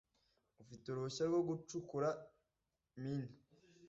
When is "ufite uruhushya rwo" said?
0.61-1.41